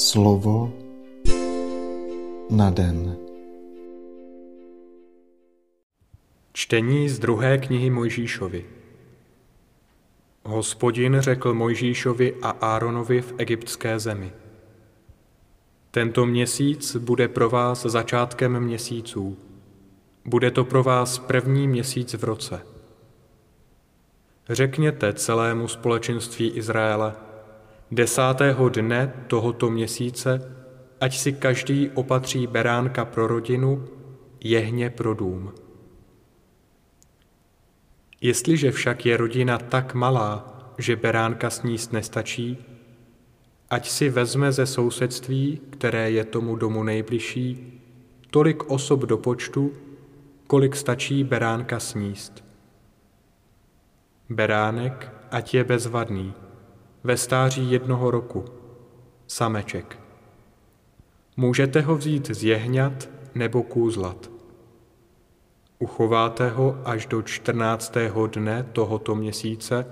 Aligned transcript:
Slovo 0.00 0.72
na 2.50 2.70
den. 2.70 3.16
Čtení 6.52 7.08
z 7.08 7.18
druhé 7.18 7.58
knihy 7.58 7.90
Mojžíšovi. 7.90 8.66
Hospodin 10.44 11.16
řekl 11.20 11.54
Mojžíšovi 11.54 12.34
a 12.42 12.50
Áronovi 12.50 13.20
v 13.20 13.34
egyptské 13.38 13.98
zemi. 13.98 14.32
Tento 15.90 16.26
měsíc 16.26 16.96
bude 16.96 17.28
pro 17.28 17.50
vás 17.50 17.82
začátkem 17.82 18.60
měsíců. 18.60 19.36
Bude 20.24 20.50
to 20.50 20.64
pro 20.64 20.82
vás 20.82 21.18
první 21.18 21.68
měsíc 21.68 22.14
v 22.14 22.24
roce. 22.24 22.66
Řekněte 24.48 25.12
celému 25.12 25.68
společenství 25.68 26.48
Izraele, 26.48 27.14
desátého 27.90 28.68
dne 28.68 29.12
tohoto 29.26 29.70
měsíce, 29.70 30.56
ať 31.00 31.18
si 31.18 31.32
každý 31.32 31.90
opatří 31.90 32.46
beránka 32.46 33.04
pro 33.04 33.26
rodinu, 33.26 33.88
jehně 34.40 34.90
pro 34.90 35.14
dům. 35.14 35.52
Jestliže 38.20 38.72
však 38.72 39.06
je 39.06 39.16
rodina 39.16 39.58
tak 39.58 39.94
malá, 39.94 40.56
že 40.78 40.96
beránka 40.96 41.50
sníst 41.50 41.92
nestačí, 41.92 42.58
ať 43.70 43.88
si 43.88 44.08
vezme 44.08 44.52
ze 44.52 44.66
sousedství, 44.66 45.60
které 45.70 46.10
je 46.10 46.24
tomu 46.24 46.56
domu 46.56 46.82
nejbližší, 46.82 47.80
tolik 48.30 48.70
osob 48.70 49.00
do 49.00 49.18
počtu, 49.18 49.72
kolik 50.46 50.76
stačí 50.76 51.24
beránka 51.24 51.80
sníst. 51.80 52.44
Beránek, 54.28 55.12
ať 55.30 55.54
je 55.54 55.64
bezvadný, 55.64 56.34
ve 57.04 57.16
stáří 57.16 57.70
jednoho 57.70 58.10
roku, 58.10 58.44
sameček. 59.26 59.98
Můžete 61.36 61.80
ho 61.80 61.96
vzít 61.96 62.30
z 62.30 62.44
jehňat 62.44 63.08
nebo 63.34 63.62
kůzlat. 63.62 64.30
Uchováte 65.78 66.50
ho 66.50 66.78
až 66.84 67.06
do 67.06 67.22
čtrnáctého 67.22 68.26
dne 68.26 68.66
tohoto 68.72 69.14
měsíce, 69.14 69.86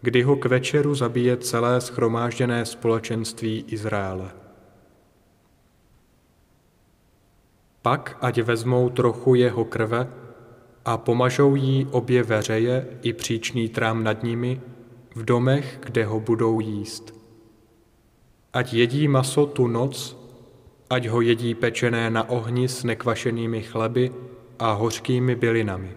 kdy 0.00 0.22
ho 0.22 0.36
k 0.36 0.44
večeru 0.44 0.94
zabije 0.94 1.36
celé 1.36 1.80
schromážděné 1.80 2.66
společenství 2.66 3.64
Izraele. 3.68 4.30
Pak 7.82 8.16
ať 8.20 8.38
vezmou 8.42 8.88
trochu 8.88 9.34
jeho 9.34 9.64
krve 9.64 10.08
a 10.84 10.96
pomažou 10.96 11.54
jí 11.54 11.86
obě 11.90 12.22
veřeje 12.22 12.86
i 13.02 13.12
příčný 13.12 13.68
trám 13.68 14.04
nad 14.04 14.22
nimi 14.22 14.60
v 15.18 15.24
domech, 15.24 15.78
kde 15.82 16.04
ho 16.04 16.20
budou 16.20 16.60
jíst. 16.60 17.14
Ať 18.52 18.74
jedí 18.74 19.08
maso 19.08 19.46
tu 19.46 19.66
noc, 19.66 20.16
ať 20.90 21.06
ho 21.06 21.20
jedí 21.20 21.54
pečené 21.54 22.10
na 22.10 22.30
ohni 22.30 22.68
s 22.68 22.84
nekvašenými 22.84 23.62
chleby 23.62 24.12
a 24.58 24.72
hořkými 24.72 25.34
bylinami. 25.34 25.92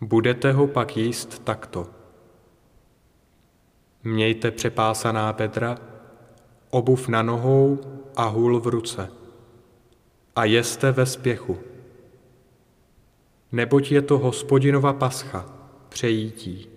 Budete 0.00 0.52
ho 0.52 0.66
pak 0.66 0.96
jíst 0.96 1.44
takto. 1.44 1.86
Mějte 4.04 4.50
přepásaná 4.50 5.32
bedra, 5.32 5.78
obuv 6.70 7.08
na 7.08 7.22
nohou 7.22 7.78
a 8.16 8.24
hůl 8.26 8.60
v 8.60 8.66
ruce. 8.66 9.10
A 10.36 10.44
jeste 10.44 10.92
ve 10.92 11.06
spěchu. 11.06 11.58
Neboť 13.52 13.92
je 13.92 14.02
to 14.02 14.18
hospodinova 14.18 14.92
pascha, 14.92 15.46
přejítí. 15.88 16.75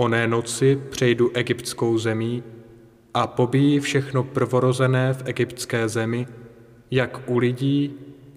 Oné 0.00 0.26
noci 0.26 0.82
přejdu 0.90 1.30
egyptskou 1.34 1.98
zemí 1.98 2.42
a 3.14 3.26
pobíjí 3.26 3.80
všechno 3.80 4.24
prvorozené 4.24 5.12
v 5.12 5.22
egyptské 5.24 5.88
zemi, 5.88 6.26
jak 6.90 7.20
u 7.26 7.38
lidí, 7.38 7.94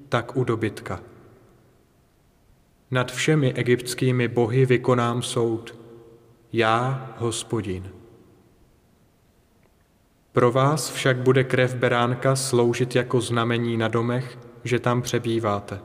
tak 0.09 0.37
u 0.37 0.43
dobytka. 0.43 1.03
Nad 2.91 3.11
všemi 3.11 3.53
egyptskými 3.53 4.27
bohy 4.27 4.65
vykonám 4.65 5.21
soud– 5.21 5.75
já, 6.53 7.13
hospodin. 7.17 7.91
Pro 10.31 10.51
vás 10.51 10.91
však 10.91 11.17
bude 11.17 11.43
krev 11.43 11.75
beránka 11.75 12.35
sloužit 12.35 12.95
jako 12.95 13.21
znamení 13.21 13.77
na 13.77 13.87
domech, 13.87 14.39
že 14.63 14.79
tam 14.79 15.01
přebýváte. 15.01 15.79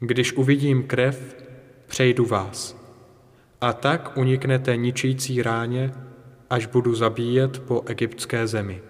Když 0.00 0.32
uvidím 0.32 0.82
krev, 0.82 1.36
přejdu 1.86 2.26
vás. 2.26 2.83
A 3.64 3.72
tak 3.72 4.16
uniknete 4.16 4.76
ničící 4.76 5.42
ráně, 5.42 5.92
až 6.50 6.66
budu 6.66 6.94
zabíjet 6.94 7.58
po 7.58 7.82
egyptské 7.86 8.46
zemi. 8.46 8.82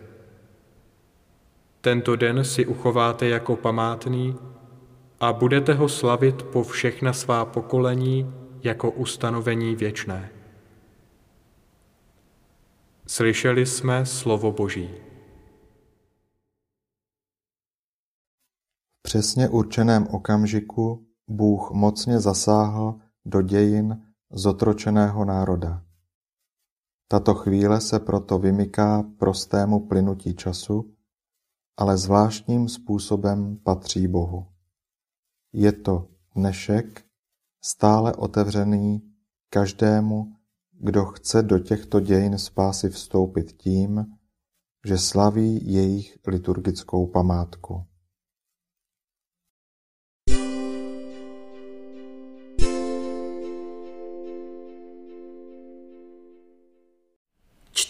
Tento 1.80 2.16
den 2.16 2.44
si 2.44 2.66
uchováte 2.66 3.28
jako 3.28 3.56
památný 3.56 4.36
a 5.20 5.32
budete 5.32 5.74
ho 5.74 5.88
slavit 5.88 6.42
po 6.42 6.62
všechna 6.62 7.12
svá 7.12 7.44
pokolení 7.44 8.34
jako 8.62 8.90
ustanovení 8.90 9.76
věčné. 9.76 10.30
Slyšeli 13.06 13.66
jsme 13.66 14.06
slovo 14.06 14.52
Boží. 14.52 14.90
V 18.98 19.02
přesně 19.02 19.48
určeném 19.48 20.06
okamžiku 20.10 21.06
Bůh 21.28 21.70
mocně 21.70 22.20
zasáhl 22.20 22.94
do 23.24 23.42
dějin 23.42 24.13
zotročeného 24.32 25.24
národa. 25.24 25.84
Tato 27.08 27.34
chvíle 27.34 27.80
se 27.80 28.00
proto 28.00 28.38
vymyká 28.38 29.02
prostému 29.18 29.88
plynutí 29.88 30.34
času, 30.34 30.94
ale 31.76 31.98
zvláštním 31.98 32.68
způsobem 32.68 33.56
patří 33.56 34.08
Bohu. 34.08 34.46
Je 35.52 35.72
to 35.72 36.08
dnešek, 36.36 37.04
stále 37.64 38.14
otevřený 38.14 39.14
každému, 39.50 40.32
kdo 40.72 41.04
chce 41.04 41.42
do 41.42 41.58
těchto 41.58 42.00
dějin 42.00 42.38
spásy 42.38 42.88
vstoupit 42.88 43.52
tím, 43.52 44.06
že 44.86 44.98
slaví 44.98 45.72
jejich 45.72 46.18
liturgickou 46.26 47.06
památku. 47.06 47.86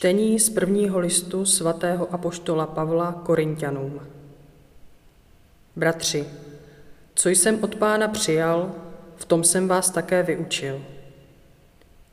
Čtení 0.04 0.40
z 0.40 0.50
prvního 0.50 0.98
listu 0.98 1.44
svatého 1.44 2.14
apoštola 2.14 2.66
Pavla 2.66 3.12
Korintianům. 3.12 4.00
Bratři, 5.76 6.26
co 7.14 7.28
jsem 7.28 7.64
od 7.64 7.74
pána 7.74 8.08
přijal, 8.08 8.72
v 9.16 9.24
tom 9.24 9.44
jsem 9.44 9.68
vás 9.68 9.90
také 9.90 10.22
vyučil. 10.22 10.82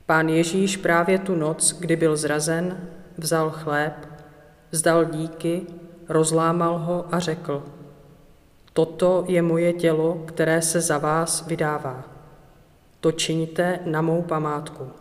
Pán 0.05 0.29
Ježíš 0.29 0.77
právě 0.77 1.19
tu 1.19 1.35
noc, 1.35 1.71
kdy 1.79 1.95
byl 1.95 2.17
zrazen, 2.17 2.87
vzal 3.17 3.49
chléb, 3.49 3.93
vzdal 4.71 5.05
díky, 5.05 5.61
rozlámal 6.09 6.77
ho 6.77 7.05
a 7.11 7.19
řekl, 7.19 7.63
toto 8.73 9.25
je 9.27 9.41
moje 9.41 9.73
tělo, 9.73 10.23
které 10.27 10.61
se 10.61 10.81
za 10.81 10.97
vás 10.97 11.47
vydává. 11.47 12.03
To 12.99 13.11
činíte 13.11 13.79
na 13.85 14.01
mou 14.01 14.21
památku. 14.21 15.00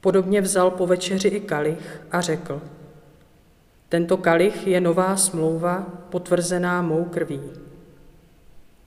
Podobně 0.00 0.40
vzal 0.40 0.70
po 0.70 0.86
večeři 0.86 1.28
i 1.28 1.40
kalich 1.40 2.00
a 2.10 2.20
řekl, 2.20 2.62
tento 3.88 4.16
kalich 4.16 4.66
je 4.66 4.80
nová 4.80 5.16
smlouva 5.16 5.86
potvrzená 6.10 6.82
mou 6.82 7.04
krví. 7.04 7.40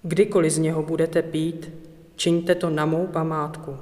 Kdykoliv 0.03 0.51
z 0.51 0.57
něho 0.57 0.83
budete 0.83 1.21
pít, 1.21 1.69
čiňte 2.15 2.55
to 2.55 2.69
na 2.69 2.85
mou 2.85 3.07
památku. 3.07 3.77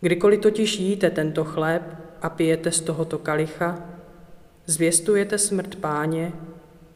Kdykoliv 0.00 0.40
totiž 0.40 0.78
jíte 0.78 1.10
tento 1.10 1.44
chléb 1.44 1.82
a 2.22 2.30
pijete 2.30 2.72
z 2.72 2.80
tohoto 2.80 3.18
kalicha, 3.18 3.78
zvěstujete 4.66 5.38
smrt 5.38 5.74
páně, 5.74 6.32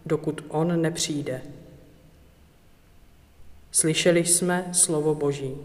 dokud 0.06 0.44
on 0.48 0.80
nepřijde. 0.82 1.42
Slyšeli 3.72 4.24
jsme 4.24 4.68
slovo 4.72 5.14
Boží. 5.14 5.56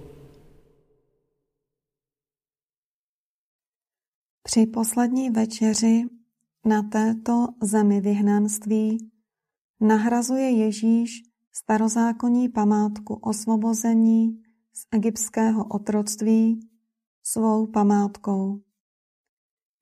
Při 4.49 4.65
poslední 4.65 5.29
večeři 5.29 6.05
na 6.65 6.83
této 6.83 7.47
zemi 7.61 8.01
vyhnanství 8.01 9.11
nahrazuje 9.81 10.49
Ježíš 10.49 11.21
starozákonní 11.51 12.49
památku 12.49 13.13
osvobození 13.13 14.41
z 14.73 14.85
egyptského 14.91 15.65
otroctví 15.65 16.69
svou 17.23 17.67
památkou. 17.67 18.61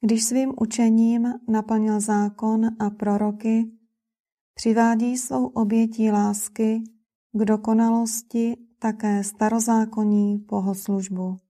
Když 0.01 0.23
svým 0.23 0.53
učením 0.61 1.33
naplnil 1.47 1.99
zákon 1.99 2.65
a 2.79 2.89
proroky, 2.89 3.71
přivádí 4.53 5.17
svou 5.17 5.45
obětí 5.47 6.11
lásky 6.11 6.83
k 7.31 7.45
dokonalosti 7.45 8.57
také 8.79 9.23
starozákonní 9.23 10.37
bohoslužbu. 10.37 11.46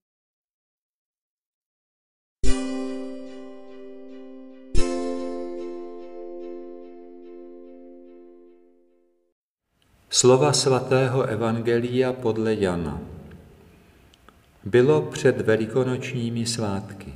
Slova 10.17 10.49
svatého 10.53 11.29
Evangelia 11.29 12.13
podle 12.13 12.53
Jana. 12.53 13.01
Bylo 14.63 15.01
před 15.01 15.41
velikonočními 15.41 16.45
svátky. 16.45 17.13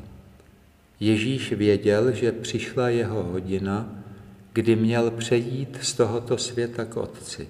Ježíš 0.99 1.51
věděl, 1.51 2.11
že 2.11 2.31
přišla 2.31 2.89
jeho 2.89 3.23
hodina, 3.23 3.89
kdy 4.53 4.75
měl 4.75 5.11
přejít 5.11 5.77
z 5.81 5.93
tohoto 5.93 6.37
světa 6.37 6.85
k 6.85 6.97
Otci. 6.97 7.47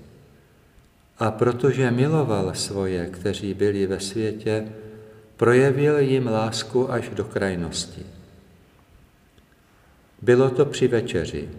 A 1.19 1.31
protože 1.31 1.91
miloval 1.91 2.53
svoje, 2.53 3.05
kteří 3.05 3.53
byli 3.53 3.87
ve 3.87 3.99
světě, 3.99 4.67
projevil 5.37 5.99
jim 5.99 6.27
lásku 6.27 6.91
až 6.91 7.09
do 7.09 7.23
krajnosti. 7.23 8.05
Bylo 10.21 10.49
to 10.49 10.65
při 10.65 10.87
večeři. 10.87 11.49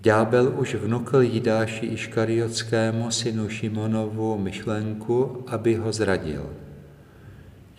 Ďábel 0.00 0.54
už 0.56 0.74
vnukl 0.74 1.20
Jidáši 1.20 1.86
Iškariotskému 1.86 3.10
synu 3.10 3.48
Šimonovu 3.48 4.38
myšlenku, 4.38 5.44
aby 5.46 5.76
ho 5.76 5.92
zradil. 5.92 6.50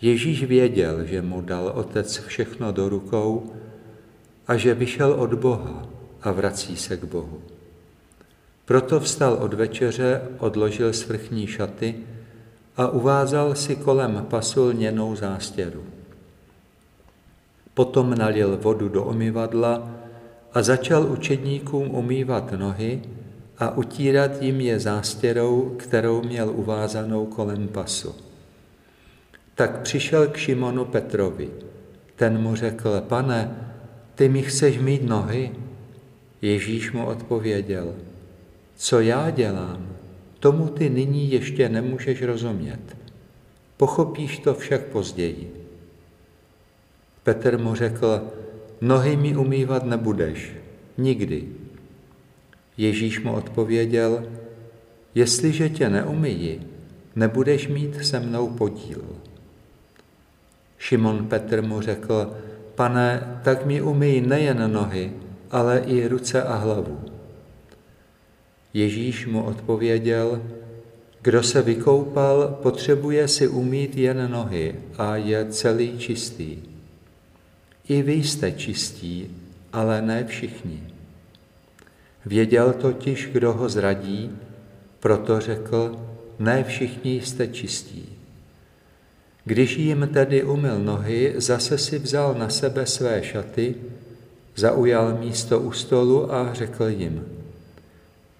Ježíš 0.02 0.44
věděl, 0.44 1.04
že 1.04 1.22
mu 1.22 1.42
dal 1.42 1.72
otec 1.74 2.18
všechno 2.26 2.72
do 2.72 2.88
rukou 2.88 3.52
a 4.46 4.56
že 4.56 4.74
vyšel 4.74 5.12
od 5.12 5.34
Boha 5.34 5.86
a 6.22 6.32
vrací 6.32 6.76
se 6.76 6.96
k 6.96 7.04
Bohu. 7.04 7.42
Proto 8.64 9.00
vstal 9.00 9.32
od 9.34 9.54
večeře, 9.54 10.22
odložil 10.38 10.92
svrchní 10.92 11.46
šaty 11.46 11.94
a 12.76 12.88
uvázal 12.88 13.54
si 13.54 13.76
kolem 13.76 14.26
pasu 14.30 14.64
lněnou 14.64 15.16
zástěru. 15.16 15.84
Potom 17.74 18.14
nalil 18.14 18.58
vodu 18.62 18.88
do 18.88 19.04
omyvadla 19.04 20.01
a 20.54 20.62
začal 20.62 21.12
učedníkům 21.12 21.94
umývat 21.94 22.52
nohy 22.52 23.02
a 23.58 23.76
utírat 23.76 24.42
jim 24.42 24.60
je 24.60 24.80
zástěrou, 24.80 25.74
kterou 25.78 26.22
měl 26.22 26.50
uvázanou 26.50 27.26
kolem 27.26 27.68
pasu. 27.68 28.14
Tak 29.54 29.80
přišel 29.80 30.26
k 30.26 30.36
Šimonu 30.36 30.84
Petrovi. 30.84 31.50
Ten 32.16 32.38
mu 32.38 32.56
řekl, 32.56 33.00
pane, 33.00 33.56
ty 34.14 34.28
mi 34.28 34.42
chceš 34.42 34.78
mít 34.78 35.02
nohy? 35.02 35.50
Ježíš 36.42 36.92
mu 36.92 37.06
odpověděl, 37.06 37.94
co 38.76 39.00
já 39.00 39.30
dělám, 39.30 39.88
tomu 40.40 40.68
ty 40.68 40.90
nyní 40.90 41.32
ještě 41.32 41.68
nemůžeš 41.68 42.22
rozumět. 42.22 42.96
Pochopíš 43.76 44.38
to 44.38 44.54
však 44.54 44.80
později. 44.80 45.66
Petr 47.22 47.58
mu 47.58 47.74
řekl, 47.74 48.22
nohy 48.82 49.16
mi 49.16 49.36
umývat 49.36 49.86
nebudeš, 49.86 50.52
nikdy. 50.98 51.48
Ježíš 52.76 53.22
mu 53.22 53.34
odpověděl, 53.34 54.24
jestliže 55.14 55.68
tě 55.68 55.90
neumyji, 55.90 56.60
nebudeš 57.16 57.68
mít 57.68 58.04
se 58.04 58.20
mnou 58.20 58.48
podíl. 58.48 59.02
Šimon 60.78 61.26
Petr 61.26 61.62
mu 61.62 61.80
řekl, 61.80 62.32
pane, 62.74 63.40
tak 63.44 63.66
mi 63.66 63.82
umyj 63.82 64.20
nejen 64.20 64.72
nohy, 64.72 65.12
ale 65.50 65.78
i 65.78 66.08
ruce 66.08 66.42
a 66.42 66.54
hlavu. 66.56 67.00
Ježíš 68.74 69.26
mu 69.26 69.42
odpověděl, 69.44 70.42
kdo 71.22 71.42
se 71.42 71.62
vykoupal, 71.62 72.58
potřebuje 72.62 73.28
si 73.28 73.48
umít 73.48 73.96
jen 73.96 74.30
nohy 74.30 74.74
a 74.98 75.16
je 75.16 75.46
celý 75.50 75.98
čistý. 75.98 76.71
I 77.92 78.02
vy 78.02 78.12
jste 78.12 78.52
čistí, 78.52 79.36
ale 79.72 80.02
ne 80.02 80.24
všichni. 80.24 80.82
Věděl 82.26 82.72
totiž, 82.72 83.28
kdo 83.32 83.52
ho 83.52 83.68
zradí, 83.68 84.30
proto 85.00 85.40
řekl, 85.40 86.00
ne 86.38 86.64
všichni 86.64 87.20
jste 87.20 87.48
čistí. 87.48 88.08
Když 89.44 89.76
jim 89.76 90.08
tedy 90.12 90.44
umyl 90.44 90.78
nohy, 90.78 91.34
zase 91.36 91.78
si 91.78 91.98
vzal 91.98 92.34
na 92.34 92.48
sebe 92.48 92.86
své 92.86 93.22
šaty, 93.22 93.74
zaujal 94.56 95.18
místo 95.18 95.60
u 95.60 95.72
stolu 95.72 96.34
a 96.34 96.54
řekl 96.54 96.84
jim, 96.84 97.26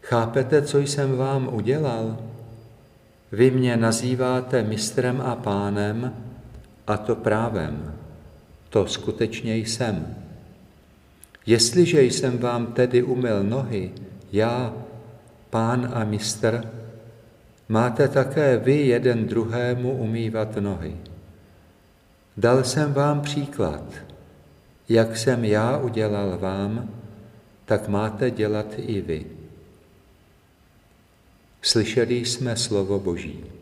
chápete, 0.02 0.62
co 0.62 0.78
jsem 0.78 1.16
vám 1.16 1.54
udělal? 1.54 2.18
Vy 3.32 3.50
mě 3.50 3.76
nazýváte 3.76 4.62
mistrem 4.62 5.20
a 5.20 5.36
pánem, 5.36 6.14
a 6.86 6.96
to 6.96 7.16
právem. 7.16 8.01
To 8.72 8.86
skutečně 8.86 9.56
jsem. 9.56 10.16
Jestliže 11.46 12.02
jsem 12.02 12.38
vám 12.38 12.66
tedy 12.72 13.02
umyl 13.02 13.42
nohy, 13.42 13.92
já, 14.32 14.74
pán 15.50 15.90
a 15.94 16.04
mistr, 16.04 16.64
máte 17.68 18.08
také 18.08 18.56
vy 18.56 18.76
jeden 18.86 19.26
druhému 19.26 19.92
umývat 19.92 20.56
nohy. 20.56 20.96
Dal 22.36 22.64
jsem 22.64 22.92
vám 22.92 23.20
příklad, 23.20 23.84
jak 24.88 25.16
jsem 25.16 25.44
já 25.44 25.78
udělal 25.78 26.38
vám, 26.38 26.90
tak 27.64 27.88
máte 27.88 28.30
dělat 28.30 28.66
i 28.76 29.00
vy. 29.00 29.26
Slyšeli 31.62 32.14
jsme 32.24 32.56
slovo 32.56 32.98
Boží. 32.98 33.61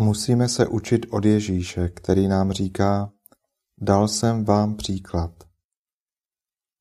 Musíme 0.00 0.48
se 0.48 0.66
učit 0.66 1.06
od 1.10 1.24
Ježíše, 1.24 1.88
který 1.88 2.28
nám 2.28 2.52
říká, 2.52 3.12
dal 3.80 4.08
jsem 4.08 4.44
vám 4.44 4.76
příklad. 4.76 5.30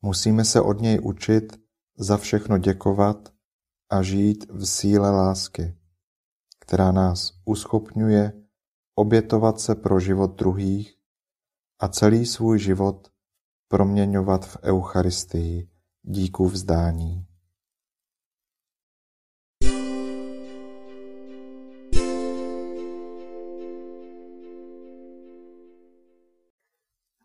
Musíme 0.02 0.46
se 0.46 0.62
od 0.62 0.82
něj 0.82 1.00
učit 1.04 1.60
za 1.98 2.18
všechno 2.18 2.58
děkovat 2.58 3.34
a 3.90 4.02
žít 4.02 4.46
v 4.50 4.66
síle 4.66 5.12
lásky, 5.12 5.78
která 6.60 6.92
nás 6.92 7.34
uschopňuje 7.46 8.34
obětovat 8.96 9.60
se 9.60 9.76
pro 9.76 10.00
život 10.00 10.36
druhých 10.36 10.98
a 11.80 11.88
celý 11.88 12.26
svůj 12.26 12.60
život 12.60 13.12
proměňovat 13.68 14.46
v 14.46 14.58
Eucharistii 14.64 15.70
díku 16.04 16.48
vzdání. 16.50 17.26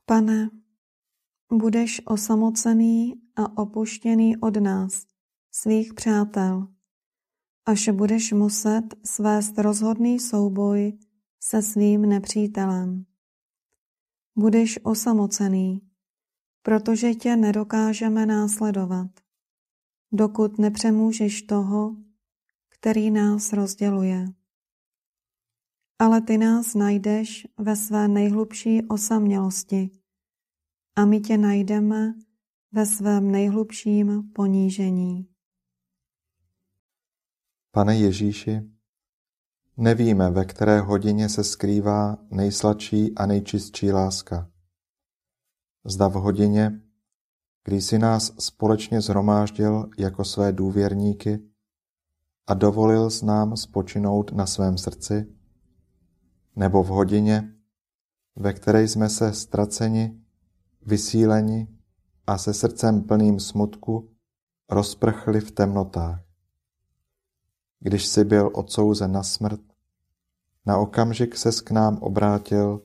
Pane, 0.06 0.50
budeš 1.52 2.02
osamocený 2.04 3.14
a 3.36 3.58
opuštěný 3.58 4.36
od 4.36 4.56
nás, 4.56 5.06
svých 5.52 5.94
přátel, 5.94 6.68
až 7.66 7.88
budeš 7.88 8.32
muset 8.32 8.82
svést 9.04 9.58
rozhodný 9.58 10.20
souboj 10.20 10.98
se 11.40 11.62
svým 11.62 12.02
nepřítelem. 12.02 13.04
Budeš 14.36 14.78
osamocený, 14.82 15.80
protože 16.62 17.14
tě 17.14 17.36
nedokážeme 17.36 18.26
následovat, 18.26 19.10
dokud 20.12 20.58
nepřemůžeš 20.58 21.42
toho, 21.42 21.96
který 22.68 23.10
nás 23.10 23.52
rozděluje. 23.52 24.24
Ale 26.02 26.20
ty 26.20 26.38
nás 26.38 26.74
najdeš 26.74 27.46
ve 27.58 27.76
své 27.76 28.08
nejhlubší 28.08 28.88
osamělosti 28.88 29.90
a 30.96 31.04
my 31.04 31.20
tě 31.20 31.38
najdeme 31.38 32.14
ve 32.72 32.86
svém 32.86 33.30
nejhlubším 33.30 34.22
ponížení. 34.34 35.28
Pane 37.70 37.96
Ježíši, 37.96 38.62
nevíme, 39.76 40.30
ve 40.30 40.44
které 40.44 40.80
hodině 40.80 41.28
se 41.28 41.44
skrývá 41.44 42.18
nejsladší 42.30 43.14
a 43.14 43.26
nejčistší 43.26 43.92
láska. 43.92 44.50
Zda 45.84 46.08
v 46.08 46.12
hodině, 46.12 46.80
kdy 47.64 47.80
jsi 47.80 47.98
nás 47.98 48.32
společně 48.38 49.00
zhromáždil 49.00 49.90
jako 49.98 50.24
své 50.24 50.52
důvěrníky 50.52 51.50
a 52.46 52.54
dovolil 52.54 53.10
s 53.10 53.22
nám 53.22 53.56
spočinout 53.56 54.32
na 54.32 54.46
svém 54.46 54.78
srdci, 54.78 55.41
nebo 56.56 56.82
v 56.82 56.88
hodině, 56.88 57.54
ve 58.36 58.52
které 58.52 58.82
jsme 58.82 59.08
se 59.08 59.32
ztraceni 59.32 60.20
vysíleni 60.86 61.68
a 62.26 62.38
se 62.38 62.54
srdcem 62.54 63.02
plným 63.02 63.40
smutku 63.40 64.10
rozprchli 64.70 65.40
v 65.40 65.50
temnotách. 65.50 66.20
Když 67.80 68.06
si 68.06 68.24
byl 68.24 68.50
odsouzen 68.54 69.12
na 69.12 69.22
smrt, 69.22 69.60
na 70.66 70.78
okamžik 70.78 71.36
ses 71.36 71.60
k 71.60 71.70
nám 71.70 71.98
obrátil 71.98 72.82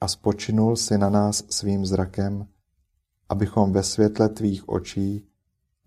a 0.00 0.08
spočinul 0.08 0.76
si 0.76 0.98
na 0.98 1.10
nás 1.10 1.44
svým 1.50 1.86
zrakem, 1.86 2.48
abychom 3.28 3.72
ve 3.72 3.82
světle 3.82 4.28
tvých 4.28 4.68
očí 4.68 5.28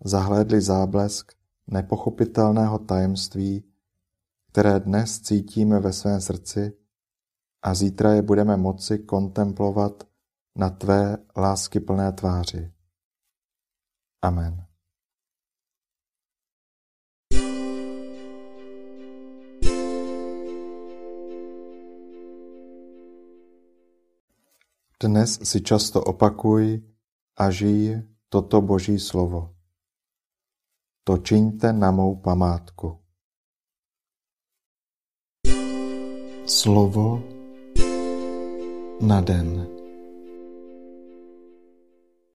zahlédli 0.04 0.60
záblesk 0.60 1.32
nepochopitelného 1.66 2.78
tajemství, 2.78 3.64
které 4.52 4.80
dnes 4.80 5.20
cítíme 5.20 5.80
ve 5.80 5.92
svém 5.92 6.20
srdci 6.20 6.72
a 7.64 7.74
zítra 7.74 8.12
je 8.12 8.22
budeme 8.22 8.56
moci 8.56 8.98
kontemplovat 8.98 10.04
na 10.56 10.70
tvé 10.70 11.16
láskyplné 11.36 12.12
tváři. 12.12 12.72
Amen. 14.22 14.66
Dnes 25.02 25.40
si 25.42 25.60
často 25.60 26.00
opakuj 26.00 26.80
a 27.36 27.50
žij 27.50 28.08
toto 28.28 28.60
Boží 28.60 28.96
slovo. 28.96 29.52
To 31.04 31.20
čiňte 31.20 31.72
na 31.72 31.92
mou 31.92 32.16
památku. 32.16 33.04
Slovo 36.48 37.33
na 39.00 39.20
den. 39.20 39.73